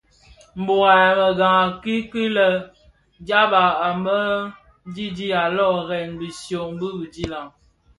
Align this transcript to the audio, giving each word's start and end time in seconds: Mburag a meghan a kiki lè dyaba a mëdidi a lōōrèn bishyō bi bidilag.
Mburag 0.59 1.17
a 1.21 1.25
meghan 1.37 1.55
a 1.65 1.77
kiki 1.81 2.23
lè 2.35 2.47
dyaba 3.25 3.63
a 3.87 3.89
mëdidi 4.03 5.27
a 5.41 5.43
lōōrèn 5.55 6.09
bishyō 6.19 6.59
bi 6.79 6.87
bidilag. 6.99 7.49